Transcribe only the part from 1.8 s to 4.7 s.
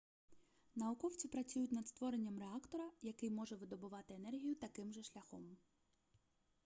створенням реактора який може видобувати енергію